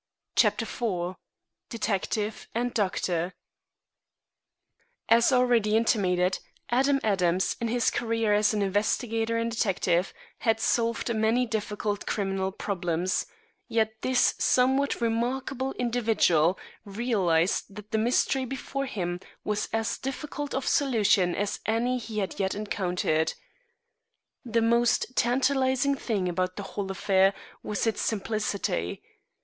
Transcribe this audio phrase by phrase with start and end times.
[0.35, 1.13] CHAPTER IV
[1.69, 3.35] DETECTIVE AND DOCTOR
[5.07, 6.39] As already intimated,
[6.71, 12.51] Adam Adams, in his career as an investigator and detective, had solved many difficult criminal
[12.51, 13.27] problems,
[13.67, 20.67] yet this somewhat remarkable individual realized that the mystery before him was as difficult of
[20.67, 23.35] solution as any he had yet encountered.
[24.43, 29.03] The most tantalizing thing about the whole affair was its simplicity.